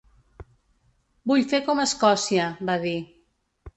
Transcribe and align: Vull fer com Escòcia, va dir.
Vull 1.31 1.45
fer 1.51 1.59
com 1.67 1.83
Escòcia, 1.85 2.49
va 2.71 2.79
dir. 2.87 2.99